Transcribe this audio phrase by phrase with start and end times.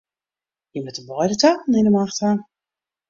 [0.73, 2.31] Je moatte beide talen yn 'e macht ha.